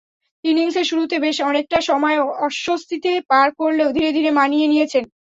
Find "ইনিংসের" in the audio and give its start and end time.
0.43-0.85